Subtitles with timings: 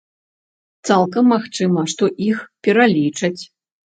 [0.89, 3.41] Цалкам магчыма, што іх пералічаць.